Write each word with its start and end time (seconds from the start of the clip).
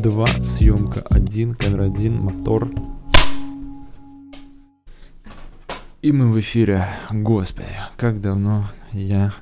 2, 0.00 0.42
съемка 0.42 1.02
1, 1.10 1.56
камера 1.56 1.84
1, 1.84 2.22
мотор. 2.22 2.70
И 6.00 6.10
мы 6.10 6.30
в 6.30 6.40
эфире. 6.40 6.86
Господи, 7.10 7.68
как 7.98 8.22
давно 8.22 8.64
я 8.92 9.34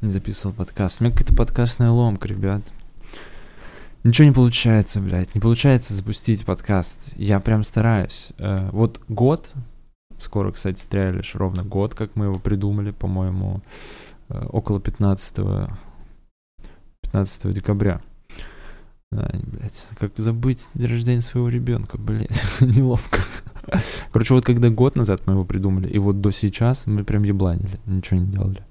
не 0.00 0.10
записывал 0.10 0.54
подкаст. 0.54 1.00
У 1.00 1.04
меня 1.04 1.12
какая-то 1.12 1.36
подкастная 1.36 1.90
ломка, 1.90 2.28
ребят. 2.28 2.62
Ничего 4.02 4.26
не 4.26 4.32
получается, 4.32 5.02
блядь. 5.02 5.34
Не 5.34 5.40
получается 5.42 5.92
запустить 5.92 6.46
подкаст. 6.46 7.12
Я 7.16 7.38
прям 7.38 7.62
стараюсь. 7.62 8.32
Э, 8.38 8.70
вот 8.72 9.02
год, 9.08 9.52
скоро, 10.16 10.50
кстати, 10.50 10.82
трялишь 10.88 11.34
ровно 11.34 11.62
год, 11.62 11.94
как 11.94 12.16
мы 12.16 12.24
его 12.24 12.38
придумали, 12.38 12.90
по-моему, 12.90 13.60
э, 14.30 14.46
около 14.46 14.80
15 14.80 15.68
15 17.02 17.52
декабря. 17.52 18.00
Да, 19.12 19.28
блядь, 19.42 19.86
как 19.98 20.12
забыть 20.16 20.68
день 20.74 20.90
рождения 20.90 21.20
своего 21.20 21.48
ребенка, 21.48 21.98
блядь, 21.98 22.42
неловко. 22.60 23.20
Короче, 24.12 24.34
вот 24.34 24.44
когда 24.44 24.70
год 24.70 24.94
назад 24.94 25.22
мы 25.26 25.32
его 25.32 25.44
придумали, 25.44 25.88
и 25.88 25.98
вот 25.98 26.20
до 26.20 26.30
сейчас 26.30 26.86
мы 26.86 27.02
прям 27.04 27.24
ебланили, 27.24 27.80
ничего 27.86 28.20
не 28.20 28.26
делали. 28.26 28.64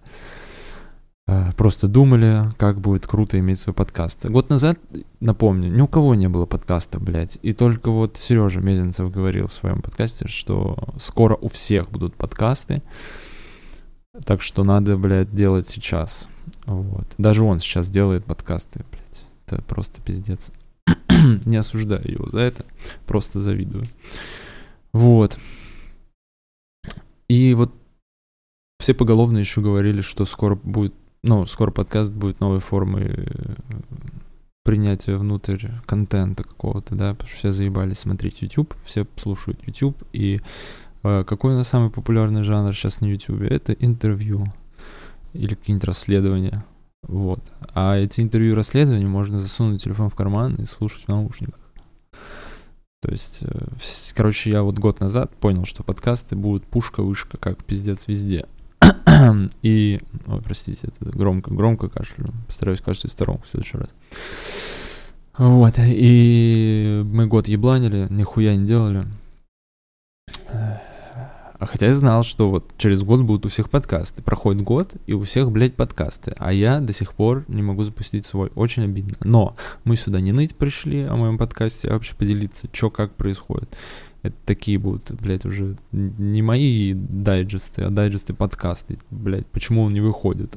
А, 1.27 1.51
просто 1.51 1.87
думали, 1.87 2.49
как 2.57 2.79
будет 2.79 3.05
круто 3.05 3.37
иметь 3.37 3.59
свой 3.59 3.73
подкаст. 3.73 4.25
Год 4.25 4.49
назад, 4.49 4.79
напомню, 5.19 5.69
ни 5.69 5.81
у 5.81 5.87
кого 5.87 6.15
не 6.15 6.27
было 6.27 6.45
подкаста, 6.45 6.99
блядь. 6.99 7.37
И 7.43 7.53
только 7.53 7.91
вот 7.91 8.17
Сережа 8.17 8.61
Мезенцев 8.61 9.11
говорил 9.11 9.47
в 9.47 9.53
своем 9.53 9.81
подкасте, 9.81 10.27
что 10.27 10.77
скоро 10.97 11.35
у 11.35 11.47
всех 11.47 11.91
будут 11.91 12.15
подкасты. 12.15 12.81
Так 14.25 14.41
что 14.41 14.63
надо, 14.63 14.97
блядь, 14.97 15.31
делать 15.31 15.67
сейчас. 15.67 16.27
Вот. 16.65 17.05
Даже 17.17 17.43
он 17.43 17.59
сейчас 17.59 17.89
делает 17.89 18.25
подкасты, 18.25 18.83
блядь. 18.89 18.98
Это 19.53 19.63
просто 19.63 20.01
пиздец. 20.01 20.51
Не 21.45 21.57
осуждаю 21.57 22.09
его 22.09 22.27
за 22.29 22.39
это, 22.39 22.65
просто 23.05 23.41
завидую. 23.41 23.85
Вот. 24.93 25.37
И 27.27 27.53
вот 27.53 27.73
все 28.79 28.93
поголовно 28.93 29.37
еще 29.37 29.61
говорили, 29.61 30.01
что 30.01 30.25
скоро 30.25 30.55
будет, 30.55 30.93
ну, 31.21 31.45
скоро 31.45 31.71
подкаст 31.71 32.11
будет 32.11 32.39
новой 32.39 32.59
формой 32.59 33.05
э, 33.07 33.55
принятия 34.63 35.17
внутрь 35.17 35.67
контента 35.85 36.43
какого-то, 36.43 36.95
да, 36.95 37.13
потому 37.13 37.27
что 37.27 37.37
все 37.37 37.51
заебались 37.51 37.99
смотреть 37.99 38.41
YouTube, 38.41 38.73
все 38.85 39.05
слушают 39.17 39.65
YouTube, 39.67 39.97
и 40.13 40.41
э, 41.03 41.23
какой 41.25 41.53
у 41.53 41.57
нас 41.57 41.67
самый 41.67 41.91
популярный 41.91 42.43
жанр 42.43 42.73
сейчас 42.73 43.01
на 43.01 43.05
YouTube? 43.05 43.41
Это 43.41 43.73
интервью 43.73 44.45
или 45.33 45.55
какие-нибудь 45.55 45.85
расследования. 45.85 46.65
Вот. 47.09 47.39
А 47.73 47.97
эти 47.97 48.21
интервью 48.21 48.53
расследования 48.53 49.07
можно 49.07 49.41
засунуть 49.41 49.83
телефон 49.83 50.11
в 50.11 50.15
карман 50.15 50.55
и 50.55 50.65
слушать 50.65 51.05
в 51.05 51.07
наушниках. 51.07 51.59
То 53.01 53.11
есть, 53.11 53.39
э, 53.41 53.67
короче, 54.13 54.51
я 54.51 54.61
вот 54.61 54.77
год 54.77 54.99
назад 54.99 55.35
понял, 55.37 55.65
что 55.65 55.81
подкасты 55.81 56.35
будут 56.35 56.67
пушка-вышка, 56.67 57.37
как 57.37 57.63
пиздец 57.63 58.07
везде. 58.07 58.45
И, 59.63 60.01
ой, 60.27 60.41
простите, 60.43 60.89
это 60.99 61.09
громко, 61.17 61.51
громко 61.51 61.89
кашлю. 61.89 62.27
Постараюсь 62.45 62.81
кашлять 62.81 63.11
сторонку 63.11 63.45
в 63.45 63.49
следующий 63.49 63.77
раз. 63.77 63.89
Вот, 65.37 65.75
и 65.77 67.01
мы 67.05 67.25
год 67.25 67.47
ебланили, 67.47 68.07
нихуя 68.09 68.57
не 68.57 68.67
делали. 68.67 69.05
А 71.59 71.65
хотя 71.65 71.87
я 71.87 71.93
знал, 71.95 72.23
что 72.23 72.49
вот 72.49 72.71
через 72.77 73.03
год 73.03 73.21
будут 73.21 73.45
у 73.45 73.49
всех 73.49 73.69
подкасты. 73.69 74.21
Проходит 74.21 74.61
год, 74.61 74.93
и 75.07 75.13
у 75.13 75.23
всех, 75.23 75.51
блядь, 75.51 75.75
подкасты. 75.75 76.33
А 76.37 76.53
я 76.53 76.79
до 76.79 76.93
сих 76.93 77.13
пор 77.13 77.43
не 77.49 77.61
могу 77.61 77.83
запустить 77.83 78.25
свой. 78.25 78.49
Очень 78.55 78.85
обидно. 78.85 79.17
Но 79.25 79.57
мы 79.83 79.97
сюда 79.97 80.21
не 80.21 80.31
ныть 80.31 80.55
пришли 80.55 81.03
о 81.03 81.17
моем 81.17 81.37
подкасте, 81.37 81.89
а 81.89 81.93
вообще 81.93 82.15
поделиться, 82.15 82.69
что 82.71 82.89
как 82.89 83.13
происходит. 83.15 83.75
Это 84.21 84.35
такие 84.45 84.77
будут, 84.77 85.11
блядь, 85.21 85.45
уже 85.45 85.75
не 85.91 86.41
мои 86.41 86.93
дайджесты, 86.93 87.83
а 87.83 87.89
дайджесты 87.89 88.33
подкасты. 88.33 88.97
Блядь, 89.11 89.47
почему 89.47 89.83
он 89.83 89.91
не 89.91 90.01
выходит? 90.01 90.55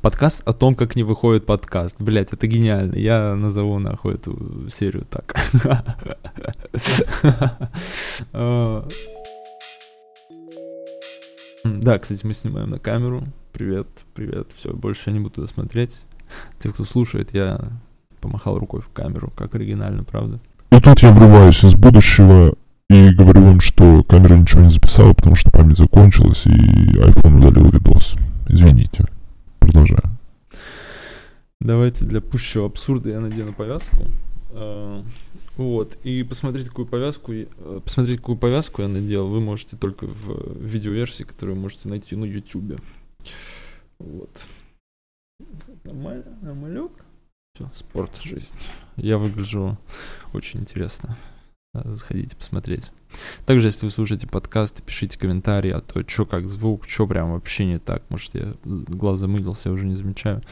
Подкаст 0.00 0.42
о 0.46 0.54
том, 0.54 0.74
как 0.74 0.96
не 0.96 1.02
выходит 1.02 1.44
подкаст. 1.44 1.96
Блять, 1.98 2.32
это 2.32 2.46
гениально. 2.46 2.96
Я 2.96 3.34
назову 3.34 3.78
нахуй 3.78 4.14
эту 4.14 4.68
серию 4.70 5.06
так. 5.10 5.34
Да, 11.64 11.98
кстати, 11.98 12.24
мы 12.24 12.34
снимаем 12.34 12.70
на 12.70 12.78
камеру. 12.78 13.26
Привет, 13.52 13.88
привет. 14.14 14.48
Все, 14.56 14.72
больше 14.72 15.10
я 15.10 15.12
не 15.12 15.20
буду 15.20 15.36
туда 15.36 15.46
смотреть. 15.46 16.00
Те, 16.58 16.70
кто 16.70 16.84
слушает, 16.84 17.34
я 17.34 17.60
помахал 18.20 18.58
рукой 18.58 18.80
в 18.80 18.90
камеру, 18.90 19.32
как 19.36 19.54
оригинально, 19.54 20.04
правда? 20.04 20.40
И 20.70 20.80
тут 20.80 21.00
я 21.00 21.12
врываюсь 21.12 21.64
из 21.64 21.74
будущего 21.74 22.54
и 22.88 23.10
говорю 23.10 23.42
вам, 23.42 23.60
что 23.60 24.02
камера 24.04 24.34
ничего 24.34 24.62
не 24.62 24.70
записала, 24.70 25.12
потому 25.12 25.36
что 25.36 25.50
память 25.50 25.78
закончилась, 25.78 26.46
и 26.46 26.50
iPhone 26.50 27.38
удалил 27.38 27.70
видос. 27.70 28.16
Извините. 28.48 29.06
Продолжаю. 29.58 30.02
Давайте 31.60 32.04
для 32.04 32.20
пущего 32.20 32.66
абсурда 32.66 33.10
я 33.10 33.20
надену 33.20 33.52
повязку. 33.52 34.06
Вот, 35.60 35.98
и 36.04 36.22
посмотреть, 36.22 36.70
какую 36.70 36.88
повязку, 36.88 37.34
э, 37.34 37.46
посмотреть, 37.84 38.20
какую 38.20 38.38
повязку 38.38 38.80
я 38.80 38.88
надел, 38.88 39.28
вы 39.28 39.42
можете 39.42 39.76
только 39.76 40.06
в 40.06 40.56
видеоверсии, 40.58 41.24
которую 41.24 41.56
вы 41.56 41.60
можете 41.60 41.90
найти 41.90 42.16
на 42.16 42.24
YouTube. 42.24 42.80
Вот. 43.98 44.46
Нормально, 45.84 46.38
нормалек. 46.40 46.92
Все, 47.54 47.70
спорт, 47.74 48.10
жизнь. 48.22 48.56
Я 48.96 49.18
выгляжу 49.18 49.76
очень 50.32 50.60
интересно. 50.60 51.18
Заходите 51.74 52.36
посмотреть. 52.36 52.90
Также, 53.44 53.68
если 53.68 53.84
вы 53.84 53.92
слушаете 53.92 54.26
подкаст, 54.26 54.82
пишите 54.82 55.18
комментарии, 55.18 55.72
а 55.72 55.80
то 55.82 56.02
что 56.08 56.24
как 56.24 56.48
звук, 56.48 56.88
что 56.88 57.06
прям 57.06 57.32
вообще 57.32 57.66
не 57.66 57.78
так. 57.78 58.02
Может, 58.08 58.34
я 58.34 58.54
глаз 58.64 59.18
замылился, 59.18 59.68
я 59.68 59.74
уже 59.74 59.84
не 59.84 59.94
замечаю. 59.94 60.42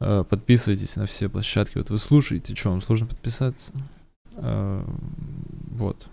Э, 0.00 0.24
подписывайтесь 0.26 0.96
на 0.96 1.04
все 1.04 1.28
площадки. 1.28 1.76
Вот 1.76 1.90
вы 1.90 1.98
слушаете, 1.98 2.54
что 2.54 2.70
вам 2.70 2.80
сложно 2.80 3.08
подписаться? 3.08 3.74
Э, 4.36 4.84
вот. 5.70 6.08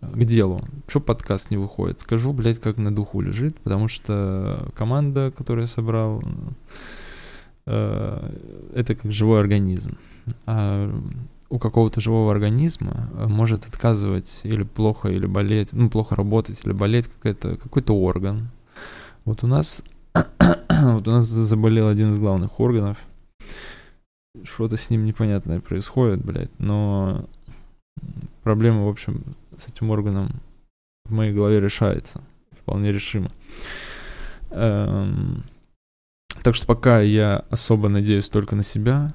К 0.00 0.24
делу. 0.24 0.62
Что 0.88 1.00
подкаст 1.00 1.50
не 1.50 1.56
выходит? 1.56 2.00
Скажу, 2.00 2.32
блядь, 2.32 2.60
как 2.60 2.78
на 2.78 2.94
духу 2.94 3.20
лежит, 3.20 3.58
потому 3.60 3.88
что 3.88 4.70
команда, 4.74 5.32
которую 5.36 5.62
я 5.62 5.68
собрал, 5.68 6.22
э, 7.66 8.32
это 8.74 8.94
как 8.94 9.12
живой 9.12 9.40
организм. 9.40 9.98
А 10.46 10.90
у 11.48 11.58
какого-то 11.58 12.00
живого 12.00 12.32
организма 12.32 13.08
может 13.28 13.66
отказывать 13.66 14.40
или 14.42 14.64
плохо, 14.64 15.08
или 15.08 15.26
болеть, 15.26 15.72
ну, 15.72 15.90
плохо 15.90 16.16
работать, 16.16 16.60
или 16.64 16.72
болеть 16.72 17.08
какой-то, 17.08 17.56
какой-то 17.56 17.96
орган. 17.96 18.48
Вот 19.24 19.44
у 19.44 19.46
нас 19.46 19.84
вот 20.14 21.06
у 21.06 21.10
нас 21.10 21.26
заболел 21.26 21.88
один 21.88 22.12
из 22.12 22.18
главных 22.18 22.58
органов. 22.60 22.98
Что-то 24.42 24.76
с 24.76 24.90
ним 24.90 25.04
непонятное 25.04 25.60
происходит, 25.60 26.24
блядь, 26.24 26.58
но 26.58 27.28
проблема, 28.42 28.84
в 28.84 28.88
общем, 28.88 29.22
с 29.58 29.68
этим 29.68 29.90
органом 29.90 30.40
в 31.04 31.12
моей 31.12 31.32
голове 31.32 31.60
решается. 31.60 32.22
Вполне 32.50 32.92
решимо. 32.92 33.30
Эм, 34.50 35.44
так 36.42 36.54
что 36.54 36.66
пока 36.66 37.00
я 37.00 37.44
особо 37.50 37.88
надеюсь 37.88 38.28
только 38.28 38.56
на 38.56 38.62
себя, 38.62 39.14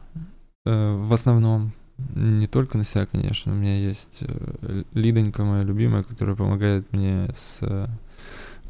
э, 0.65 0.95
в 0.95 1.13
основном, 1.13 1.73
не 2.15 2.47
только 2.47 2.77
на 2.77 2.83
себя, 2.83 3.05
конечно, 3.05 3.51
у 3.53 3.55
меня 3.55 3.77
есть 3.77 4.19
э, 4.21 4.83
Лидонька, 4.93 5.43
моя 5.43 5.63
любимая, 5.63 6.03
которая 6.03 6.35
помогает 6.35 6.91
мне 6.91 7.29
с 7.33 7.59
э, 7.61 7.87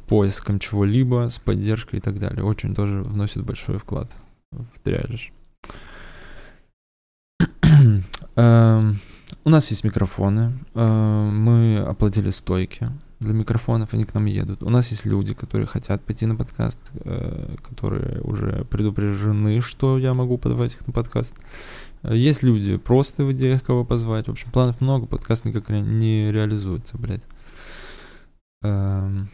поиском 0.08 0.60
чего-либо, 0.60 1.30
с 1.30 1.40
поддержкой 1.40 1.98
и 1.98 2.02
так 2.02 2.20
далее. 2.20 2.44
Очень 2.44 2.76
тоже 2.76 3.02
вносит 3.02 3.44
большой 3.44 3.78
вклад 3.78 4.16
в 4.52 4.80
триаж. 4.84 5.32
у 9.44 9.50
нас 9.50 9.70
есть 9.72 9.84
микрофоны. 9.84 10.54
Э, 10.74 11.30
мы 11.32 11.80
оплатили 11.80 12.30
стойки 12.30 12.90
для 13.20 13.34
микрофонов, 13.34 13.94
они 13.94 14.06
к 14.06 14.14
нам 14.14 14.26
едут. 14.26 14.64
У 14.64 14.70
нас 14.70 14.90
есть 14.92 15.06
люди, 15.06 15.34
которые 15.34 15.68
хотят 15.68 16.04
пойти 16.04 16.26
на 16.26 16.36
подкаст, 16.36 16.80
э, 16.94 17.56
которые 17.68 18.22
уже 18.22 18.66
предупреждены, 18.66 19.62
что 19.62 19.98
я 19.98 20.14
могу 20.14 20.38
подавать 20.38 20.74
их 20.74 20.86
на 20.88 20.94
подкаст. 20.94 21.34
Есть 22.04 22.42
люди 22.42 22.78
просто 22.78 23.24
в 23.24 23.32
идеях, 23.32 23.64
кого 23.64 23.86
позвать. 23.86 24.28
В 24.28 24.32
общем, 24.32 24.52
планов 24.52 24.82
много, 24.82 25.06
подкаст 25.06 25.46
никак 25.46 25.70
не 25.70 26.32
реализуется, 26.32 26.98
блядь. 26.98 27.24
Эм, 28.64 29.30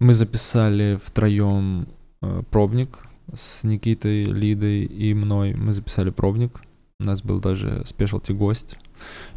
мы 0.00 0.14
записали 0.14 0.98
втроем 1.02 1.88
э, 2.22 2.42
пробник 2.50 2.98
с 3.32 3.62
Никитой, 3.62 4.24
Лидой 4.24 4.84
и 4.84 5.14
мной. 5.14 5.54
Мы 5.54 5.72
записали 5.72 6.10
пробник. 6.10 6.60
У 7.00 7.04
нас 7.04 7.22
был 7.22 7.40
даже 7.40 7.84
спешлти 7.84 8.32
гость. 8.32 8.78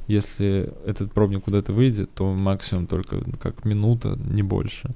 Если 0.07 0.73
этот 0.85 1.11
пробник 1.11 1.43
куда-то 1.45 1.73
выйдет, 1.73 2.13
то 2.13 2.33
максимум 2.33 2.87
только 2.87 3.23
как 3.39 3.65
минута, 3.65 4.15
не 4.17 4.43
больше. 4.43 4.93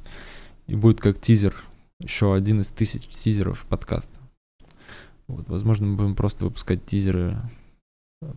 И 0.67 0.75
будет 0.75 1.01
как 1.01 1.19
тизер, 1.19 1.55
еще 1.99 2.33
один 2.33 2.61
из 2.61 2.69
тысяч 2.69 3.07
тизеров 3.07 3.65
подкаста. 3.67 4.19
Вот, 5.27 5.49
возможно, 5.49 5.87
мы 5.87 5.97
будем 5.97 6.15
просто 6.15 6.45
выпускать 6.45 6.85
тизеры 6.85 7.41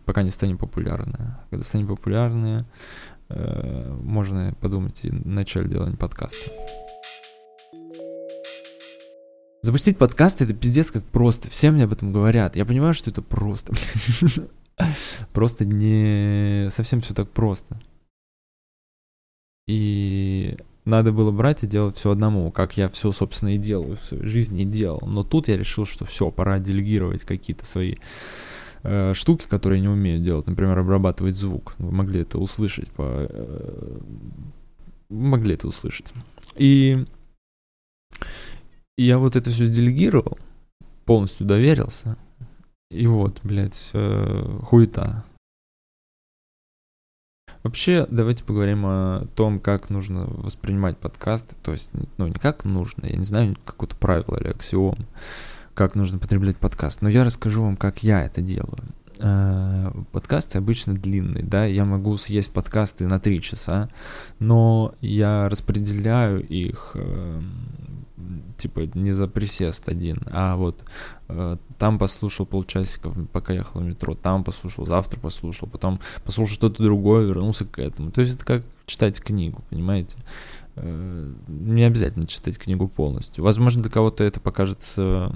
пока 0.05 0.23
не 0.23 0.31
станет 0.31 0.59
популярны. 0.59 1.35
Когда 1.49 1.63
станет 1.63 1.87
популярны, 1.87 2.65
э, 3.29 3.97
можно 4.01 4.55
подумать 4.59 5.05
и 5.05 5.11
начать 5.11 5.69
делать 5.69 5.97
подкасты. 5.97 6.51
Запустить 9.65 9.97
подкаст 9.97 10.43
это 10.43 10.53
пиздец 10.53 10.91
как 10.91 11.03
просто. 11.03 11.49
Все 11.49 11.71
мне 11.71 11.85
об 11.85 11.91
этом 11.91 12.13
говорят. 12.13 12.55
Я 12.55 12.65
понимаю, 12.65 12.93
что 12.93 13.09
это 13.09 13.23
просто. 13.23 13.73
Просто 15.33 15.65
не 15.65 16.69
совсем 16.69 17.01
все 17.01 17.15
так 17.15 17.31
просто. 17.31 17.81
И 19.67 20.55
надо 20.83 21.11
было 21.11 21.31
брать 21.31 21.63
и 21.63 21.67
делать 21.67 21.95
все 21.95 22.11
одному, 22.11 22.51
как 22.51 22.77
я 22.77 22.89
все, 22.89 23.11
собственно, 23.11 23.55
и 23.55 23.57
делаю 23.57 23.97
в 23.97 24.05
своей 24.05 24.27
жизни 24.27 24.61
и 24.61 24.65
делал. 24.65 25.01
Но 25.07 25.23
тут 25.23 25.47
я 25.47 25.57
решил, 25.57 25.87
что 25.87 26.05
все, 26.05 26.29
пора 26.29 26.59
делегировать 26.59 27.23
какие-то 27.23 27.65
свои 27.65 27.95
э, 28.83 29.13
штуки, 29.15 29.45
которые 29.49 29.79
я 29.79 29.87
не 29.87 29.91
умею 29.91 30.19
делать. 30.19 30.45
Например, 30.45 30.77
обрабатывать 30.77 31.37
звук. 31.37 31.73
Вы 31.79 31.91
могли 31.91 32.21
это 32.21 32.37
услышать 32.37 32.91
по... 32.91 33.03
Э, 33.07 33.99
могли 35.09 35.55
это 35.55 35.67
услышать. 35.67 36.13
И, 36.55 37.03
я 38.97 39.17
вот 39.17 39.35
это 39.35 39.49
все 39.49 39.67
делегировал, 39.67 40.37
полностью 41.05 41.45
доверился. 41.45 42.17
И 42.91 43.07
вот, 43.07 43.39
блядь, 43.43 43.89
э, 43.93 44.59
хуета. 44.63 45.23
Вообще, 47.63 48.05
давайте 48.11 48.43
поговорим 48.43 48.85
о 48.85 49.25
том, 49.35 49.59
как 49.59 49.89
нужно 49.89 50.25
воспринимать 50.25 50.97
подкасты. 50.97 51.55
То 51.63 51.71
есть, 51.71 51.89
ну, 52.17 52.27
не 52.27 52.33
как 52.33 52.63
нужно, 52.63 53.07
я 53.07 53.17
не 53.17 53.25
знаю, 53.25 53.55
какое-то 53.65 53.95
правило 53.95 54.37
или 54.37 54.49
аксиом, 54.49 54.99
как 55.73 55.95
нужно 55.95 56.19
потреблять 56.19 56.57
подкаст. 56.57 57.01
Но 57.01 57.09
я 57.09 57.23
расскажу 57.23 57.63
вам, 57.63 57.75
как 57.75 58.03
я 58.03 58.23
это 58.23 58.41
делаю. 58.41 58.83
Э, 59.17 59.91
подкасты 60.11 60.57
обычно 60.57 60.93
длинные, 60.93 61.43
да, 61.43 61.65
я 61.65 61.85
могу 61.85 62.17
съесть 62.17 62.51
подкасты 62.51 63.07
на 63.07 63.19
три 63.19 63.41
часа, 63.41 63.89
но 64.39 64.93
я 65.01 65.47
распределяю 65.49 66.45
их 66.45 66.91
эм, 66.95 67.94
типа 68.57 68.81
не 68.93 69.13
за 69.13 69.27
присест 69.27 69.87
один, 69.89 70.19
а 70.31 70.55
вот 70.55 70.83
э, 71.27 71.57
там 71.77 71.97
послушал 71.97 72.45
полчасика, 72.45 73.11
пока 73.31 73.53
ехал 73.53 73.81
в 73.81 73.83
метро, 73.83 74.15
там 74.15 74.43
послушал, 74.43 74.85
завтра 74.85 75.19
послушал, 75.19 75.67
потом 75.67 75.99
послушал 76.23 76.55
что-то 76.55 76.83
другое, 76.83 77.25
вернулся 77.25 77.65
к 77.65 77.79
этому. 77.79 78.11
То 78.11 78.21
есть 78.21 78.35
это 78.35 78.45
как 78.45 78.65
читать 78.85 79.19
книгу, 79.19 79.63
понимаете? 79.69 80.17
Э, 80.75 81.33
не 81.47 81.83
обязательно 81.83 82.27
читать 82.27 82.57
книгу 82.57 82.87
полностью. 82.87 83.43
Возможно, 83.43 83.81
для 83.81 83.91
кого-то 83.91 84.23
это 84.23 84.39
покажется 84.39 85.33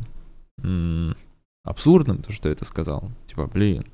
м- 0.62 1.15
абсурдным, 1.69 2.24
то, 2.24 2.33
что 2.33 2.50
я 2.50 2.54
это 2.54 2.66
сказал. 2.66 3.12
Типа, 3.27 3.45
блин, 3.45 3.86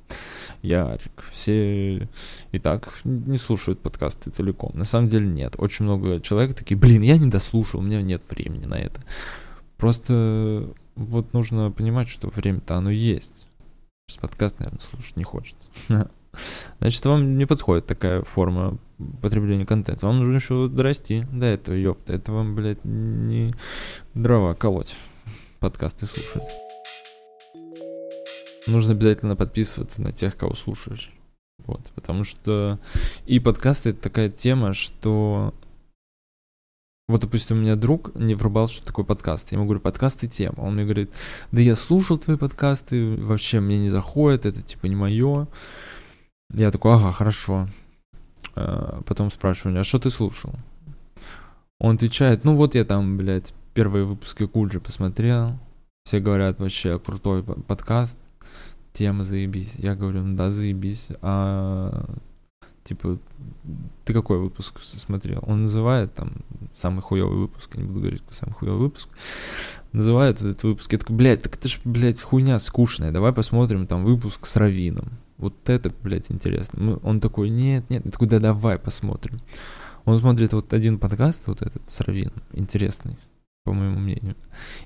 Ярик, 0.62 1.24
все 1.32 2.10
и 2.54 2.60
так 2.60 3.02
не 3.04 3.38
слушают 3.38 3.82
подкасты 3.82 4.32
целиком. 4.32 4.72
На 4.74 4.86
самом 4.86 5.10
деле 5.10 5.28
нет. 5.28 5.56
Очень 5.58 5.84
много 5.84 6.22
человек 6.22 6.56
такие, 6.56 6.78
блин, 6.78 7.02
я 7.02 7.18
не 7.18 7.28
дослушал, 7.28 7.82
у 7.82 7.84
меня 7.84 8.02
нет 8.02 8.24
времени 8.30 8.66
на 8.66 8.76
это. 8.76 9.04
Просто 9.78 10.74
вот 10.96 11.34
нужно 11.34 11.70
понимать, 11.70 12.08
что 12.08 12.30
время-то 12.30 12.78
оно 12.78 12.90
есть. 12.90 13.46
Сейчас 14.08 14.22
подкаст, 14.22 14.60
наверное, 14.60 14.80
слушать 14.80 15.18
не 15.18 15.26
хочется. 15.26 15.68
Значит, 16.80 17.06
вам 17.06 17.38
не 17.38 17.46
подходит 17.46 17.88
такая 17.88 18.22
форма 18.22 18.78
потребления 19.22 19.66
контента. 19.66 20.06
Вам 20.06 20.20
нужно 20.20 20.36
еще 20.36 20.70
дорасти 20.70 21.28
до 21.30 21.46
этого, 21.48 21.76
ёпта. 21.76 22.14
Это 22.14 22.32
вам, 22.32 22.56
блядь, 22.56 22.86
не 22.86 23.54
дрова 24.14 24.54
колоть, 24.54 24.96
подкасты 25.60 26.06
слушать 26.06 26.65
нужно 28.68 28.94
обязательно 28.94 29.36
подписываться 29.36 30.02
на 30.02 30.12
тех, 30.12 30.38
кого 30.38 30.54
слушаешь. 30.54 31.12
Вот, 31.66 31.82
потому 31.96 32.24
что 32.24 32.80
и 33.26 33.40
подкасты 33.40 33.90
это 33.90 34.02
такая 34.02 34.30
тема, 34.30 34.74
что 34.74 35.54
вот, 37.08 37.22
допустим, 37.22 37.58
у 37.58 37.62
меня 37.62 37.76
друг 37.76 38.16
не 38.16 38.34
врубал, 38.34 38.68
что 38.68 38.86
такое 38.86 39.06
подкаст. 39.06 39.52
Я 39.52 39.58
ему 39.58 39.66
говорю, 39.66 39.80
подкасты 39.80 40.28
тема. 40.28 40.62
Он 40.62 40.74
мне 40.74 40.84
говорит, 40.86 41.12
да 41.52 41.62
я 41.62 41.76
слушал 41.76 42.18
твои 42.18 42.36
подкасты, 42.36 43.16
вообще 43.16 43.60
мне 43.60 43.78
не 43.78 43.90
заходит, 43.90 44.46
это 44.46 44.62
типа 44.62 44.88
не 44.88 44.96
мое. 44.96 45.48
Я 46.52 46.72
такой, 46.72 46.96
ага, 46.96 47.12
хорошо. 47.12 47.68
А 48.56 49.02
потом 49.06 49.30
спрашиваю, 49.30 49.80
а 49.80 49.84
что 49.84 50.00
ты 50.00 50.10
слушал? 50.10 50.54
Он 51.80 51.96
отвечает, 51.96 52.44
ну 52.44 52.56
вот 52.56 52.74
я 52.74 52.86
там, 52.86 53.18
блядь, 53.18 53.54
первые 53.74 54.06
выпуски 54.06 54.48
Куджи 54.48 54.80
посмотрел. 54.80 55.60
Все 56.06 56.20
говорят, 56.20 56.60
вообще 56.60 56.98
крутой 56.98 57.44
подкаст 57.44 58.18
тема 58.94 59.24
заебись. 59.24 59.74
Я 59.76 59.96
говорю, 59.96 60.24
ну 60.24 60.36
да, 60.36 60.52
заебись. 60.52 61.08
А 61.22 62.06
типа, 62.84 63.18
ты 64.06 64.14
какой 64.14 64.38
выпуск 64.40 64.82
смотрел? 64.82 65.44
Он 65.46 65.64
называет 65.64 66.14
там 66.14 66.34
самый 66.76 67.02
хуёвый 67.02 67.38
выпуск, 67.40 67.72
я 67.76 67.82
не 67.82 67.88
буду 67.88 68.02
говорить, 68.02 68.22
какой 68.22 68.36
самый 68.36 68.54
хуёвый 68.54 68.80
выпуск. 68.80 69.10
Называет 69.92 70.42
этот 70.42 70.64
выпуск. 70.64 70.92
Я 70.94 71.00
такой, 71.00 71.16
блядь, 71.16 71.42
так 71.42 71.56
это 71.56 71.68
ж, 71.68 71.80
блядь, 71.84 72.22
хуйня 72.22 72.60
скучная. 72.60 73.12
Давай 73.12 73.34
посмотрим 73.34 73.88
там 73.88 74.06
выпуск 74.06 74.46
с 74.46 74.56
Равином. 74.56 75.10
Вот 75.38 75.56
это, 75.70 75.92
блядь, 76.04 76.32
интересно. 76.32 76.82
Мы, 76.82 77.00
он 77.02 77.20
такой, 77.20 77.50
нет, 77.50 77.90
нет. 77.90 78.06
Я 78.06 78.12
такой, 78.12 78.28
да 78.28 78.40
давай 78.40 78.78
посмотрим. 78.78 79.42
Он 80.06 80.18
смотрит 80.20 80.54
вот 80.54 80.72
один 80.72 81.00
подкаст, 81.00 81.48
вот 81.48 81.62
этот 81.64 81.90
с 81.90 82.00
Равином, 82.02 82.44
интересный 82.54 83.18
по 83.66 83.74
моему 83.74 83.98
мнению. 83.98 84.36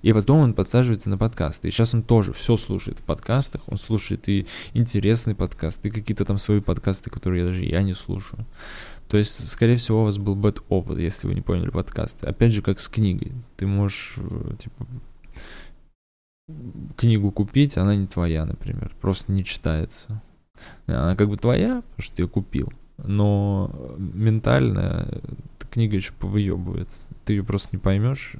И 0.01 0.13
потом 0.13 0.39
он 0.39 0.53
подсаживается 0.53 1.09
на 1.09 1.17
подкасты. 1.17 1.67
И 1.67 1.71
сейчас 1.71 1.93
он 1.93 2.01
тоже 2.01 2.31
все 2.31 2.55
слушает 2.55 2.99
в 2.99 3.03
подкастах. 3.03 3.61
Он 3.67 3.77
слушает 3.77 4.29
и 4.29 4.47
интересные 4.73 5.35
подкасты, 5.35 5.89
и 5.89 5.91
какие-то 5.91 6.23
там 6.23 6.37
свои 6.37 6.61
подкасты, 6.61 7.09
которые 7.09 7.45
даже 7.45 7.65
я 7.65 7.83
не 7.83 7.93
слушаю. 7.93 8.45
То 9.09 9.17
есть, 9.17 9.49
скорее 9.49 9.75
всего, 9.75 10.01
у 10.01 10.05
вас 10.05 10.17
был 10.17 10.35
бэт 10.35 10.63
опыт, 10.69 10.97
если 10.97 11.27
вы 11.27 11.35
не 11.35 11.41
поняли 11.41 11.69
подкасты. 11.69 12.25
Опять 12.25 12.53
же, 12.53 12.61
как 12.61 12.79
с 12.79 12.87
книгой. 12.87 13.33
Ты 13.57 13.67
можешь, 13.67 14.13
э, 14.17 14.55
типа, 14.57 14.87
книгу 16.95 17.31
купить, 17.31 17.77
она 17.77 17.95
не 17.95 18.07
твоя, 18.07 18.45
например. 18.45 18.93
Просто 19.01 19.33
не 19.33 19.43
читается. 19.43 20.21
Она 20.87 21.17
как 21.17 21.27
бы 21.27 21.35
твоя, 21.35 21.81
потому 21.81 22.01
что 22.01 22.15
ты 22.15 22.21
ее 22.21 22.29
купил. 22.29 22.71
Но 22.97 23.95
ментально 23.97 25.21
книга 25.69 25.95
еще 25.95 26.13
повыебывается. 26.13 27.07
Ты 27.25 27.33
ее 27.33 27.43
просто 27.43 27.69
не 27.73 27.79
поймешь, 27.79 28.35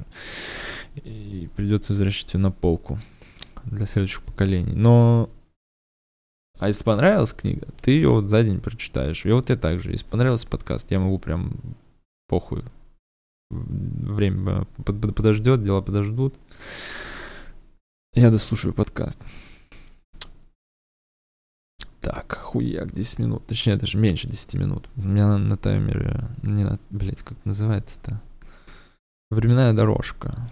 и 1.03 1.50
придется 1.55 1.93
возвращать 1.93 2.33
ее 2.33 2.39
на 2.39 2.51
полку 2.51 3.00
для 3.65 3.86
следующих 3.86 4.24
поколений. 4.24 4.74
Но 4.74 5.29
а 6.59 6.67
если 6.67 6.83
понравилась 6.83 7.31
книга, 7.31 7.67
ты 7.81 7.91
ее 7.91 8.09
вот 8.09 8.29
за 8.29 8.43
день 8.43 8.59
прочитаешь. 8.59 9.25
И 9.25 9.31
вот 9.31 9.50
я 9.50 9.55
так 9.55 9.79
же. 9.79 9.91
Если 9.91 10.05
понравился 10.05 10.48
подкаст, 10.48 10.91
я 10.91 11.00
могу 11.00 11.17
прям 11.17 11.53
похуй. 12.27 12.63
Время 13.50 14.65
подождет, 14.86 15.63
дела 15.63 15.81
подождут. 15.81 16.36
Я 18.13 18.29
дослушаю 18.29 18.74
подкаст. 18.74 19.19
Так, 22.01 22.38
хуяк, 22.38 22.94
10 22.94 23.20
минут. 23.20 23.46
Точнее, 23.46 23.75
даже 23.75 23.98
меньше 23.98 24.27
10 24.27 24.53
минут. 24.56 24.89
У 24.96 25.01
меня 25.01 25.27
на, 25.27 25.38
на 25.38 25.58
таймере... 25.58 26.29
Не 26.44 26.63
на... 26.63 26.79
Блять, 26.89 27.24
как 27.24 27.38
называется-то? 27.44 28.22
Временная 29.29 29.74
дорожка. 29.74 30.50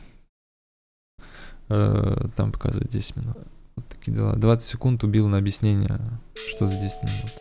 Э, 1.69 2.27
там 2.35 2.51
показывает 2.51 2.89
10 2.89 3.15
минут. 3.15 3.37
Вот 3.77 3.87
такие 3.87 4.15
дела. 4.15 4.35
20 4.35 4.67
секунд 4.67 5.03
убил 5.03 5.27
на 5.29 5.37
объяснение, 5.37 5.99
что 6.49 6.67
за 6.67 6.75
10 6.75 7.03
минут. 7.03 7.31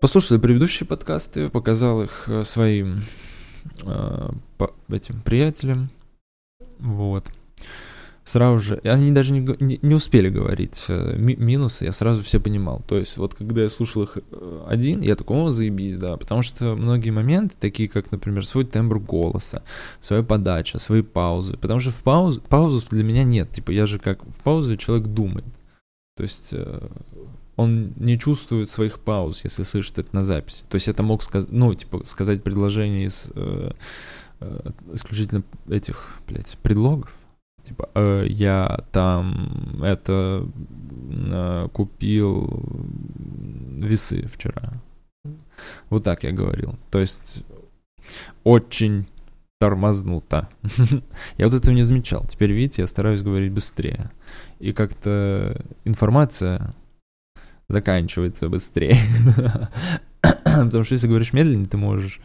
Послушал 0.00 0.40
предыдущие 0.40 0.86
подкасты, 0.86 1.50
показал 1.50 2.02
их 2.02 2.28
э, 2.28 2.42
своим 2.42 3.04
э, 3.84 4.30
по, 4.58 4.74
этим 4.88 5.20
приятелям. 5.20 5.90
Вот 6.78 7.30
сразу 8.26 8.58
же, 8.58 8.80
они 8.82 9.12
даже 9.12 9.32
не, 9.32 9.40
не, 9.60 9.78
не 9.80 9.94
успели 9.94 10.28
говорить 10.28 10.84
э, 10.88 11.14
ми, 11.16 11.36
минусы, 11.36 11.84
я 11.84 11.92
сразу 11.92 12.24
все 12.24 12.40
понимал. 12.40 12.82
То 12.88 12.98
есть 12.98 13.16
вот 13.18 13.34
когда 13.34 13.62
я 13.62 13.68
слушал 13.68 14.02
их 14.02 14.18
э, 14.18 14.64
один, 14.66 15.00
я 15.00 15.14
такой, 15.14 15.36
о, 15.36 15.50
заебись, 15.50 15.94
да, 15.94 16.16
потому 16.16 16.42
что 16.42 16.74
многие 16.74 17.10
моменты, 17.10 17.54
такие 17.58 17.88
как, 17.88 18.10
например, 18.10 18.44
свой 18.44 18.64
тембр 18.64 18.98
голоса, 18.98 19.62
своя 20.00 20.24
подача, 20.24 20.80
свои 20.80 21.02
паузы, 21.02 21.56
потому 21.56 21.78
что 21.78 21.92
в 21.92 22.02
пауз, 22.02 22.40
паузу 22.40 22.82
для 22.90 23.04
меня 23.04 23.22
нет, 23.22 23.52
типа 23.52 23.70
я 23.70 23.86
же 23.86 24.00
как 24.00 24.24
в 24.24 24.40
паузе 24.42 24.76
человек 24.76 25.06
думает, 25.06 25.46
то 26.16 26.24
есть 26.24 26.48
э, 26.50 26.88
он 27.54 27.92
не 27.94 28.18
чувствует 28.18 28.68
своих 28.68 28.98
пауз, 28.98 29.44
если 29.44 29.62
слышит 29.62 30.00
это 30.00 30.08
на 30.12 30.24
записи. 30.24 30.64
То 30.68 30.74
есть 30.74 30.88
это 30.88 31.04
мог 31.04 31.22
сказать, 31.22 31.50
ну, 31.52 31.72
типа, 31.72 32.04
сказать 32.04 32.42
предложение 32.42 33.06
из 33.06 33.30
исключительно 34.92 35.42
этих, 35.66 36.18
блядь, 36.28 36.58
предлогов, 36.62 37.14
типа, 37.66 37.90
э, 37.94 38.26
я 38.28 38.80
там 38.92 39.82
это 39.82 40.46
э, 41.10 41.68
купил 41.72 42.64
весы 43.78 44.28
вчера. 44.28 44.80
Вот 45.90 46.04
так 46.04 46.24
я 46.24 46.32
говорил. 46.32 46.76
То 46.90 47.00
есть 47.00 47.42
очень 48.44 49.06
тормознуто. 49.58 50.48
я 51.38 51.46
вот 51.46 51.54
этого 51.54 51.74
не 51.74 51.82
замечал. 51.82 52.24
Теперь, 52.26 52.52
видите, 52.52 52.82
я 52.82 52.86
стараюсь 52.86 53.22
говорить 53.22 53.52
быстрее. 53.52 54.10
И 54.58 54.72
как-то 54.72 55.64
информация 55.84 56.74
заканчивается 57.68 58.48
быстрее. 58.48 58.98
Потому 60.20 60.84
что 60.84 60.94
если 60.94 61.08
говоришь 61.08 61.32
медленнее, 61.32 61.68
ты 61.68 61.76
можешь 61.76 62.20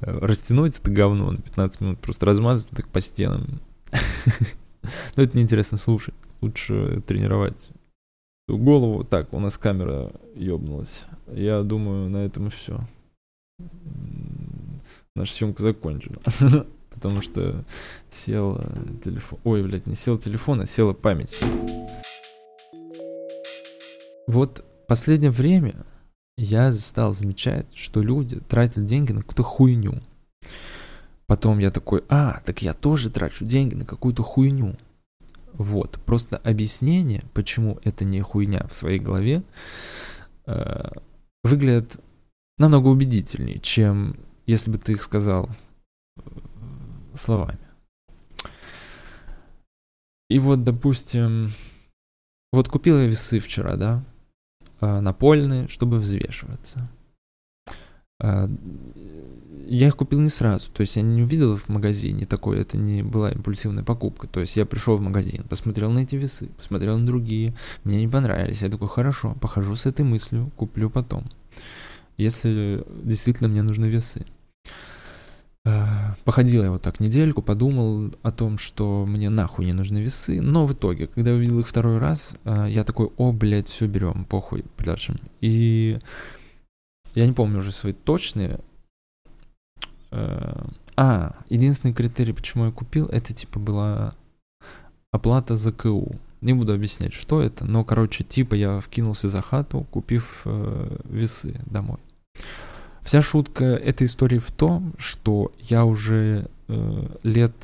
э, 0.00 0.18
растянуть 0.18 0.78
это 0.78 0.90
говно 0.90 1.32
на 1.32 1.38
15 1.38 1.80
минут, 1.80 2.00
просто 2.00 2.26
размазать 2.26 2.68
так 2.70 2.88
по 2.88 3.00
стенам. 3.00 3.60
Но 5.16 5.22
это 5.22 5.36
неинтересно 5.36 5.78
слушать. 5.78 6.14
Лучше 6.40 7.02
тренировать 7.06 7.70
голову. 8.48 9.04
Так, 9.04 9.32
у 9.32 9.40
нас 9.40 9.56
камера 9.56 10.12
ёбнулась. 10.34 11.04
Я 11.32 11.62
думаю, 11.62 12.10
на 12.10 12.18
этом 12.24 12.50
все. 12.50 12.80
Наша 15.14 15.32
съемка 15.32 15.62
закончена. 15.62 16.18
Потому 16.90 17.22
что 17.22 17.64
сел 18.10 18.60
телефон. 19.02 19.38
Ой, 19.44 19.62
блядь, 19.62 19.86
не 19.86 19.94
сел 19.94 20.18
телефон, 20.18 20.60
а 20.60 20.66
села 20.66 20.92
память. 20.92 21.38
Вот 24.26 24.64
последнее 24.86 25.30
время 25.30 25.86
я 26.36 26.70
стал 26.72 27.12
замечать, 27.12 27.66
что 27.74 28.02
люди 28.02 28.40
тратят 28.40 28.84
деньги 28.84 29.12
на 29.12 29.20
какую-то 29.20 29.42
хуйню. 29.42 30.00
Потом 31.32 31.60
я 31.60 31.70
такой, 31.70 32.04
а, 32.10 32.42
так 32.44 32.60
я 32.60 32.74
тоже 32.74 33.08
трачу 33.08 33.46
деньги 33.46 33.74
на 33.74 33.86
какую-то 33.86 34.22
хуйню. 34.22 34.76
Вот, 35.54 35.98
просто 36.04 36.36
объяснение, 36.36 37.24
почему 37.32 37.78
это 37.84 38.04
не 38.04 38.20
хуйня 38.20 38.66
в 38.68 38.74
своей 38.74 38.98
голове, 38.98 39.42
э, 40.44 40.90
выглядит 41.42 41.98
намного 42.58 42.88
убедительнее, 42.88 43.60
чем 43.60 44.16
если 44.44 44.72
бы 44.72 44.76
ты 44.76 44.92
их 44.92 45.02
сказал 45.02 45.48
э, 46.18 46.20
словами. 47.16 47.58
И 50.28 50.38
вот, 50.38 50.64
допустим, 50.64 51.50
вот 52.52 52.68
купил 52.68 52.98
я 52.98 53.06
весы 53.06 53.38
вчера, 53.40 53.76
да, 53.76 54.04
Э, 54.82 54.98
напольные, 54.98 55.68
чтобы 55.68 56.00
взвешиваться. 56.00 56.88
Я 59.72 59.86
их 59.86 59.96
купил 59.96 60.20
не 60.20 60.28
сразу, 60.28 60.70
то 60.70 60.82
есть 60.82 60.96
я 60.96 61.02
не 61.02 61.22
увидел 61.22 61.54
их 61.54 61.62
в 61.62 61.70
магазине 61.70 62.26
такой, 62.26 62.60
это 62.60 62.76
не 62.76 63.02
была 63.02 63.30
импульсивная 63.30 63.82
покупка. 63.82 64.26
То 64.26 64.40
есть 64.40 64.54
я 64.54 64.66
пришел 64.66 64.98
в 64.98 65.00
магазин, 65.00 65.44
посмотрел 65.48 65.90
на 65.90 66.00
эти 66.00 66.14
весы, 66.14 66.50
посмотрел 66.58 66.98
на 66.98 67.06
другие, 67.06 67.54
мне 67.82 67.98
не 67.98 68.06
понравились. 68.06 68.60
Я 68.60 68.68
такой, 68.68 68.88
хорошо, 68.88 69.34
похожу 69.40 69.74
с 69.74 69.86
этой 69.86 70.04
мыслью, 70.04 70.52
куплю 70.56 70.90
потом. 70.90 71.24
Если 72.18 72.84
действительно 73.02 73.48
мне 73.48 73.62
нужны 73.62 73.86
весы. 73.86 74.26
Э, 75.64 76.16
походил 76.24 76.64
я 76.64 76.70
вот 76.70 76.82
так 76.82 77.00
недельку, 77.00 77.40
подумал 77.40 78.14
о 78.22 78.30
том, 78.30 78.58
что 78.58 79.06
мне 79.06 79.30
нахуй 79.30 79.64
не 79.64 79.72
нужны 79.72 80.02
весы, 80.02 80.42
но 80.42 80.66
в 80.66 80.74
итоге, 80.74 81.06
когда 81.06 81.30
я 81.30 81.36
увидел 81.38 81.60
их 81.60 81.66
второй 81.66 81.96
раз, 81.96 82.34
э, 82.44 82.66
я 82.68 82.84
такой, 82.84 83.08
о, 83.16 83.32
блядь, 83.32 83.68
все 83.68 83.86
берем, 83.86 84.26
похуй, 84.26 84.66
пляшем. 84.76 85.18
И 85.40 85.98
я 87.14 87.26
не 87.26 87.32
помню 87.32 87.60
уже 87.60 87.72
свои 87.72 87.94
точные. 87.94 88.60
Э, 90.12 90.62
а, 90.96 91.34
единственный 91.48 91.94
критерий, 91.94 92.34
почему 92.34 92.66
я 92.66 92.70
купил, 92.70 93.06
это 93.06 93.32
типа 93.32 93.58
была 93.58 94.14
оплата 95.10 95.56
за 95.56 95.72
КУ. 95.72 96.16
Не 96.42 96.52
буду 96.52 96.74
объяснять, 96.74 97.12
что 97.12 97.40
это, 97.40 97.64
но, 97.64 97.84
короче, 97.84 98.24
типа 98.24 98.54
я 98.54 98.80
вкинулся 98.80 99.28
за 99.28 99.40
хату, 99.40 99.86
купив 99.90 100.42
э, 100.44 100.98
весы 101.04 101.60
домой. 101.66 101.98
Вся 103.00 103.22
шутка 103.22 103.64
этой 103.64 104.06
истории 104.06 104.38
в 104.38 104.50
том, 104.52 104.94
что 104.98 105.52
я 105.58 105.84
уже 105.84 106.48
э, 106.68 107.08
лет 107.22 107.54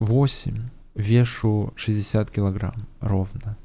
8 0.00 0.68
вешу 0.94 1.72
60 1.76 2.30
килограмм 2.30 2.86
ровно. 3.00 3.56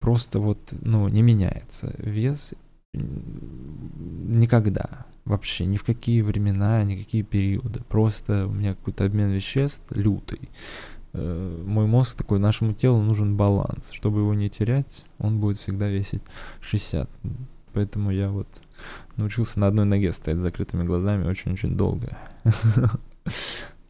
Просто 0.00 0.40
вот, 0.40 0.58
ну, 0.80 1.08
не 1.08 1.22
меняется 1.22 1.94
вес 1.98 2.54
никогда. 4.28 5.06
Вообще, 5.24 5.66
ни 5.66 5.76
в 5.76 5.84
какие 5.84 6.22
времена, 6.22 6.82
ни 6.84 6.96
какие 6.96 7.22
периоды. 7.22 7.80
Просто 7.88 8.46
у 8.46 8.52
меня 8.52 8.74
какой-то 8.74 9.04
обмен 9.04 9.30
веществ 9.30 9.84
лютый. 9.90 10.48
Э, 11.12 11.62
мой 11.66 11.86
мозг 11.86 12.16
такой, 12.16 12.38
нашему 12.38 12.72
телу 12.72 13.02
нужен 13.02 13.36
баланс. 13.36 13.90
Чтобы 13.92 14.20
его 14.20 14.34
не 14.34 14.48
терять, 14.48 15.04
он 15.18 15.38
будет 15.38 15.58
всегда 15.58 15.88
весить 15.88 16.22
60. 16.60 17.10
Поэтому 17.72 18.10
я 18.10 18.30
вот 18.30 18.48
научился 19.16 19.60
на 19.60 19.66
одной 19.66 19.84
ноге 19.84 20.12
стоять 20.12 20.38
с 20.38 20.42
закрытыми 20.42 20.84
глазами 20.84 21.26
очень-очень 21.26 21.76
долго. 21.76 22.16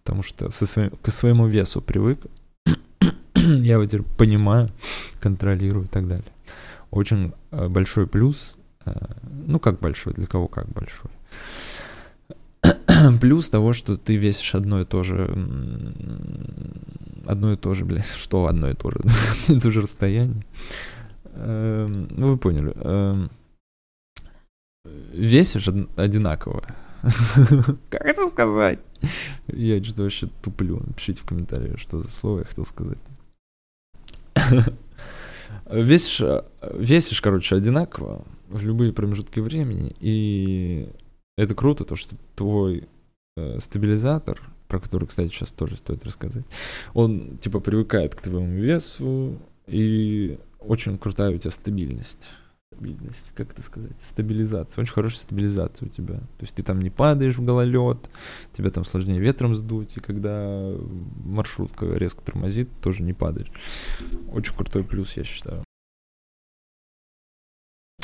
Потому 0.02 0.22
что 0.22 0.48
к 0.48 1.10
своему 1.10 1.46
весу 1.46 1.80
привык. 1.80 2.20
Я 3.34 3.74
его 3.74 3.84
теперь 3.84 4.02
понимаю, 4.16 4.70
контролирую 5.20 5.84
и 5.84 5.88
так 5.88 6.08
далее. 6.08 6.32
Очень 6.90 7.32
э, 7.50 7.68
большой 7.68 8.06
плюс. 8.06 8.56
Э, 8.84 8.92
ну, 9.46 9.58
как 9.58 9.80
большой, 9.80 10.14
для 10.14 10.26
кого 10.26 10.48
как 10.48 10.68
большой. 10.68 11.10
Плюс 13.20 13.50
того, 13.50 13.72
что 13.72 13.96
ты 13.96 14.16
весишь 14.16 14.54
одно 14.54 14.80
и 14.80 14.84
то 14.84 15.02
же, 15.04 15.24
одно 17.26 17.52
и 17.52 17.56
то 17.56 17.74
же, 17.74 17.84
блядь, 17.84 18.06
что 18.16 18.46
одно 18.46 18.70
и 18.70 18.74
то 18.74 18.90
же, 18.90 19.00
то 19.60 19.70
же 19.70 19.82
расстояние. 19.82 20.44
Эм, 21.34 22.08
ну, 22.10 22.32
вы 22.32 22.38
поняли. 22.38 22.72
Эм, 22.74 23.30
весишь 25.12 25.68
одинаково. 25.96 26.64
Как 27.90 28.04
это 28.04 28.28
сказать? 28.28 28.80
Я 29.46 29.82
что-то 29.82 30.02
вообще 30.02 30.26
туплю. 30.42 30.82
Напишите 30.84 31.22
в 31.22 31.24
комментарии, 31.24 31.76
что 31.76 32.00
за 32.00 32.08
слово 32.10 32.40
я 32.40 32.44
хотел 32.44 32.66
сказать. 32.66 32.98
Весишь, 35.70 36.22
весишь, 36.74 37.20
короче, 37.20 37.56
одинаково 37.56 38.24
в 38.48 38.64
любые 38.64 38.92
промежутки 38.92 39.40
времени, 39.40 39.94
и 40.00 40.88
это 41.36 41.54
круто, 41.54 41.84
то, 41.84 41.96
что 41.96 42.16
твой 42.34 42.88
э, 43.36 43.60
стабилизатор, 43.60 44.40
про 44.68 44.80
который, 44.80 45.06
кстати, 45.06 45.30
сейчас 45.30 45.50
тоже 45.50 45.76
стоит 45.76 46.04
рассказать, 46.04 46.44
он, 46.94 47.38
типа, 47.38 47.60
привыкает 47.60 48.14
к 48.14 48.22
твоему 48.22 48.54
весу, 48.54 49.38
и 49.66 50.38
очень 50.58 50.98
крутая 50.98 51.34
у 51.34 51.38
тебя 51.38 51.50
стабильность 51.50 52.30
стабильность, 52.78 53.32
как 53.34 53.50
это 53.52 53.62
сказать, 53.62 54.00
стабилизация, 54.00 54.82
очень 54.82 54.92
хорошая 54.92 55.20
стабилизация 55.20 55.86
у 55.86 55.88
тебя. 55.88 56.14
То 56.14 56.42
есть 56.42 56.54
ты 56.54 56.62
там 56.62 56.80
не 56.80 56.90
падаешь 56.90 57.36
в 57.36 57.44
гололед, 57.44 57.98
тебя 58.52 58.70
там 58.70 58.84
сложнее 58.84 59.18
ветром 59.18 59.56
сдуть, 59.56 59.96
и 59.96 60.00
когда 60.00 60.72
маршрутка 61.24 61.86
резко 61.86 62.22
тормозит, 62.22 62.68
тоже 62.80 63.02
не 63.02 63.14
падаешь. 63.14 63.50
Очень 64.32 64.54
крутой 64.54 64.84
плюс, 64.84 65.16
я 65.16 65.24
считаю. 65.24 65.64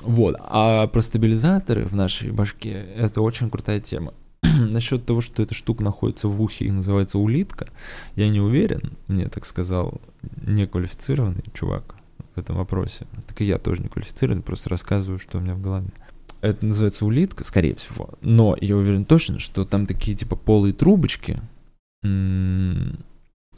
Вот, 0.05 0.37
а 0.39 0.87
про 0.87 1.01
стабилизаторы 1.01 1.85
в 1.87 1.95
нашей 1.95 2.31
башке 2.31 2.87
это 2.97 3.23
очень 3.23 3.51
крутая 3.51 3.81
тема. 3.81 4.13
Насчет 4.43 5.07
того, 5.07 5.21
что 5.21 5.43
эта 5.43 5.55
штука 5.55 5.83
находится 5.83 6.29
в 6.29 6.41
ухе 6.41 6.67
и 6.67 6.71
называется 6.71 7.19
улитка, 7.19 7.69
я 8.15 8.29
не 8.29 8.41
уверен, 8.41 8.93
мне 9.09 9.29
так 9.29 9.45
сказал 9.47 10.01
неквалифицированный 10.43 11.45
чувак 11.55 11.97
в 12.35 12.39
этом 12.39 12.57
вопросе. 12.57 13.07
Так 13.27 13.41
и 13.41 13.45
я 13.45 13.59
тоже 13.59 13.83
не 13.83 13.89
квалифицирован, 13.89 14.43
просто 14.43 14.71
рассказываю, 14.71 15.19
что 15.19 15.39
у 15.39 15.41
меня 15.41 15.55
в 15.55 15.61
голове. 15.61 15.89
Это 16.41 16.67
называется 16.67 17.07
улитка, 17.07 17.45
скорее 17.45 17.75
всего. 17.75 18.11
Но 18.21 18.57
я 18.61 18.77
уверен 18.77 19.07
точно, 19.07 19.39
что 19.39 19.65
там 19.65 19.87
такие 19.87 20.15
типа 20.17 20.37
полые 20.37 20.75
трубочки 20.75 21.41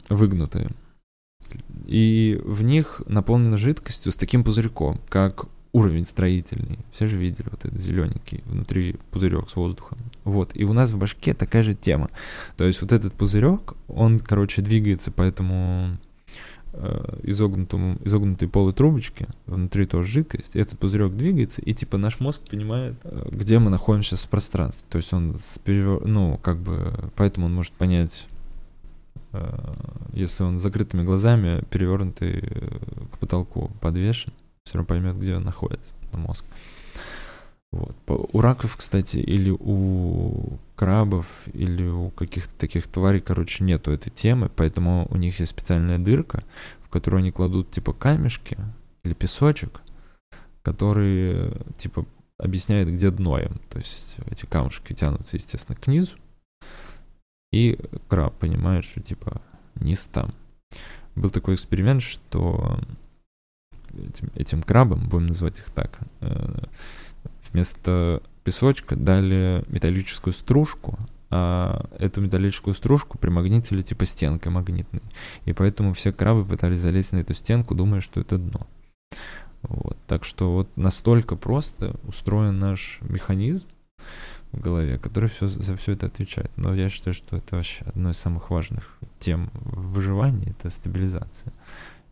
выгнутые. 0.09 0.69
И 1.85 2.39
в 2.43 2.63
них 2.63 3.01
наполнена 3.05 3.57
жидкостью 3.57 4.11
с 4.11 4.15
таким 4.15 4.43
пузырьком, 4.43 5.01
как 5.09 5.47
уровень 5.77 6.05
строительный. 6.05 6.79
Все 6.91 7.07
же 7.07 7.17
видели 7.17 7.47
вот 7.49 7.65
этот 7.65 7.79
зелененький 7.79 8.41
внутри 8.45 8.95
пузырек 9.11 9.49
с 9.49 9.55
воздухом. 9.55 9.99
Вот. 10.23 10.51
И 10.55 10.63
у 10.65 10.73
нас 10.73 10.91
в 10.91 10.97
башке 10.97 11.33
такая 11.33 11.61
же 11.61 11.75
тема. 11.75 12.09
То 12.57 12.65
есть 12.65 12.81
вот 12.81 12.91
этот 12.91 13.13
пузырек, 13.13 13.75
он, 13.87 14.19
короче, 14.19 14.63
двигается 14.63 15.11
по 15.11 15.21
этому 15.21 15.97
э, 16.73 17.19
изогнутому, 17.23 17.99
изогнутой 18.03 18.49
полой 18.49 18.73
трубочки, 18.73 19.27
внутри 19.45 19.85
тоже 19.85 20.09
жидкость, 20.09 20.55
этот 20.55 20.79
пузырек 20.79 21.13
двигается, 21.13 21.61
и 21.61 21.73
типа 21.73 21.97
наш 21.97 22.19
мозг 22.19 22.41
понимает, 22.49 22.95
э, 23.03 23.29
где 23.31 23.59
мы 23.59 23.69
находимся 23.69 24.15
в 24.17 24.27
пространстве. 24.27 24.87
То 24.89 24.97
есть 24.97 25.13
он, 25.13 25.35
с 25.35 25.59
перевер... 25.59 26.05
ну, 26.05 26.39
как 26.41 26.57
бы, 26.57 27.11
поэтому 27.15 27.45
он 27.45 27.53
может 27.53 27.73
понять, 27.73 28.25
э, 29.33 29.73
если 30.13 30.41
он 30.41 30.57
с 30.57 30.63
закрытыми 30.63 31.03
глазами, 31.03 31.63
перевернутый 31.69 32.41
к 33.11 33.19
потолку 33.19 33.69
подвешен, 33.79 34.33
все 34.67 34.77
равно 34.77 34.87
поймет, 34.87 35.17
где 35.17 35.35
он 35.35 35.43
находится, 35.43 35.93
на 36.11 36.19
мозг. 36.19 36.45
Вот. 37.71 37.95
У 38.07 38.41
раков, 38.41 38.77
кстати, 38.77 39.17
или 39.17 39.49
у 39.49 40.57
крабов, 40.75 41.27
или 41.53 41.87
у 41.87 42.09
каких-то 42.11 42.53
таких 42.55 42.87
тварей, 42.87 43.19
короче, 43.19 43.63
нету 43.63 43.91
этой 43.91 44.09
темы, 44.09 44.49
поэтому 44.53 45.07
у 45.09 45.17
них 45.17 45.39
есть 45.39 45.51
специальная 45.51 45.99
дырка, 45.99 46.43
в 46.81 46.89
которую 46.89 47.19
они 47.19 47.31
кладут, 47.31 47.71
типа, 47.71 47.93
камешки 47.93 48.57
или 49.03 49.13
песочек, 49.13 49.81
который, 50.63 51.53
типа, 51.77 52.05
объясняет, 52.37 52.89
где 52.89 53.09
дно 53.09 53.39
им. 53.39 53.59
То 53.69 53.79
есть 53.79 54.15
эти 54.29 54.45
камушки 54.45 54.93
тянутся, 54.93 55.37
естественно, 55.37 55.77
к 55.77 55.87
низу, 55.87 56.15
и 57.51 57.79
краб 58.07 58.37
понимает, 58.37 58.85
что, 58.85 59.01
типа, 59.01 59.41
низ 59.75 60.07
там. 60.07 60.33
Был 61.15 61.29
такой 61.31 61.55
эксперимент, 61.55 62.01
что 62.01 62.79
этим, 63.97 64.29
этим 64.35 64.63
крабам, 64.63 65.07
будем 65.07 65.27
называть 65.27 65.59
их 65.59 65.69
так, 65.71 65.99
э, 66.21 66.63
вместо 67.51 68.21
песочка 68.43 68.95
дали 68.95 69.63
металлическую 69.67 70.33
стружку, 70.33 70.97
а 71.29 71.89
эту 71.99 72.21
металлическую 72.21 72.73
стружку 72.73 73.17
примагнитили 73.17 73.81
типа 73.81 74.05
стенкой 74.05 74.51
магнитной. 74.51 75.01
И 75.45 75.53
поэтому 75.53 75.93
все 75.93 76.13
крабы 76.13 76.45
пытались 76.45 76.79
залезть 76.79 77.11
на 77.11 77.17
эту 77.17 77.33
стенку, 77.33 77.75
думая, 77.75 78.01
что 78.01 78.21
это 78.21 78.37
дно. 78.37 78.65
Вот. 79.63 79.97
Так 80.07 80.23
что 80.23 80.53
вот 80.53 80.69
настолько 80.77 81.35
просто 81.35 81.95
устроен 82.03 82.59
наш 82.59 82.99
механизм 83.01 83.67
в 84.51 84.61
голове, 84.61 84.97
который 84.97 85.29
все, 85.29 85.47
за 85.47 85.75
все 85.75 85.93
это 85.93 86.05
отвечает. 86.05 86.51
Но 86.55 86.73
я 86.73 86.89
считаю, 86.89 87.13
что 87.13 87.37
это 87.37 87.57
вообще 87.57 87.83
одно 87.85 88.11
из 88.11 88.17
самых 88.17 88.49
важных 88.49 88.97
тем 89.19 89.51
в 89.53 89.93
выживании, 89.93 90.51
это 90.51 90.69
стабилизация. 90.69 91.51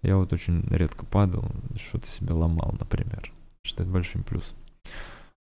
Я 0.05 0.17
вот 0.17 0.31
очень 0.33 0.61
редко 0.69 1.03
падал, 1.03 1.51
что-то 1.75 2.05
себе 2.05 2.33
ломал, 2.33 2.75
например. 2.79 3.33
Это 3.63 3.83
большим 3.85 4.21
плюс. 4.23 4.53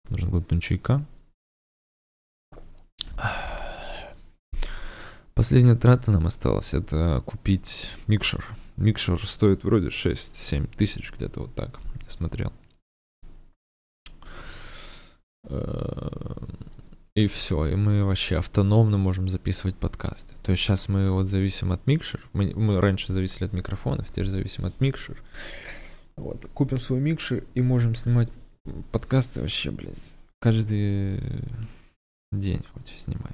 Нужно 0.08 0.30
глотнуть 0.30 0.62
чайка. 0.62 1.04
Последняя 5.34 5.74
трата 5.74 6.12
нам 6.12 6.26
осталась, 6.28 6.74
это 6.74 7.20
купить 7.26 7.90
микшер. 8.06 8.46
Микшер 8.76 9.26
стоит 9.26 9.64
вроде 9.64 9.88
6-7 9.88 10.68
тысяч, 10.76 11.12
где-то 11.12 11.40
вот 11.40 11.54
так, 11.56 11.80
я 12.00 12.10
смотрел. 12.10 12.52
И 17.14 17.26
все, 17.26 17.66
и 17.66 17.74
мы 17.74 18.04
вообще 18.04 18.38
автономно 18.38 18.96
можем 18.96 19.28
записывать 19.28 19.76
подкасты. 19.76 20.34
То 20.42 20.52
есть 20.52 20.62
сейчас 20.62 20.88
мы 20.88 21.10
вот 21.10 21.26
зависим 21.26 21.70
от 21.70 21.86
микшер. 21.86 22.24
Мы, 22.32 22.54
мы 22.54 22.80
раньше 22.80 23.12
зависели 23.12 23.44
от 23.44 23.52
микрофонов, 23.52 24.10
теперь 24.10 24.26
зависим 24.26 24.64
от 24.64 24.80
микшер. 24.80 25.22
Вот. 26.16 26.46
Купим 26.54 26.78
свой 26.78 27.00
микшер 27.00 27.44
и 27.54 27.60
можем 27.60 27.94
снимать 27.94 28.30
подкасты 28.92 29.40
вообще, 29.40 29.70
блядь, 29.70 30.02
каждый 30.40 31.20
день 32.32 32.64
хоть 32.72 32.88
снимай. 32.96 33.32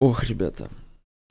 Ох, 0.00 0.24
ребята. 0.24 0.70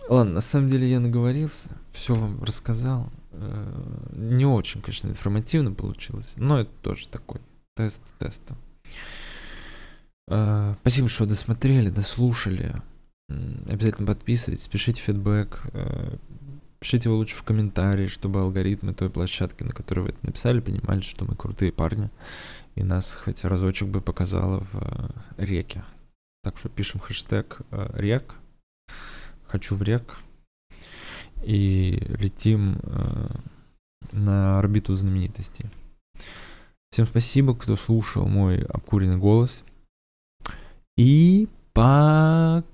Ладно, 0.08 0.34
на 0.36 0.42
самом 0.42 0.68
деле 0.68 0.88
я 0.90 1.00
наговорился, 1.00 1.72
все 1.92 2.14
вам 2.14 2.44
рассказал. 2.44 3.10
Э, 3.32 4.08
не 4.14 4.46
очень, 4.46 4.82
конечно, 4.82 5.08
информативно 5.08 5.74
получилось, 5.74 6.34
но 6.38 6.60
это 6.60 6.72
тоже 6.82 7.08
такой 7.08 7.42
тест 7.76 8.02
теста. 8.20 8.56
Э, 10.28 10.75
спасибо, 10.82 11.08
что 11.10 11.25
досмотрели, 11.25 11.90
дослушали. 11.90 12.82
Обязательно 13.70 14.08
подписывайтесь, 14.08 14.68
пишите 14.68 15.01
фидбэк, 15.01 15.62
э, 15.74 16.18
пишите 16.80 17.10
его 17.10 17.18
лучше 17.18 17.36
в 17.36 17.44
комментарии, 17.44 18.08
чтобы 18.08 18.42
алгоритмы 18.42 18.94
той 18.94 19.10
площадки, 19.10 19.63
на 19.63 19.72
которой 19.72 20.01
вы 20.01 20.10
это 20.10 20.20
написали, 20.24 20.60
понимали, 20.60 21.01
что 21.01 21.25
мы 21.25 21.36
крутые 21.36 21.72
парни, 21.72 22.10
и 22.75 22.84
нас 22.84 23.13
хоть 23.13 23.46
разочек 23.46 23.88
бы 23.88 24.01
показало 24.01 24.66
в 24.72 25.12
реке. 25.38 25.84
Так 26.44 26.58
что 26.58 26.68
пишем 26.70 27.00
хэштег 27.00 27.62
рек, 27.94 28.36
хочу 29.46 29.75
в 29.75 29.82
рек. 29.82 30.18
И 31.44 31.98
летим 32.20 32.80
э, 32.84 33.28
на 34.12 34.60
орбиту 34.60 34.96
знаменитостей. 34.96 35.66
Всем 36.92 37.08
спасибо, 37.08 37.56
кто 37.56 37.75
слушал 37.75 38.28
мой 38.28 38.63
обкуренный 38.63 39.18
голос. 39.18 39.63
И 41.03 41.48
пока. 41.74 42.71